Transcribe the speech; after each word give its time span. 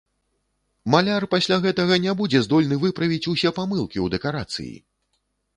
Маляр 0.93 1.27
пасля 1.33 1.57
гэтага 1.67 1.99
не 2.07 2.15
будзе 2.23 2.41
здольны 2.47 2.75
выправіць 2.85 3.23
усе 3.35 3.49
памылкі 3.59 3.99
ў 4.05 4.15
дэкарацыі! 4.15 4.75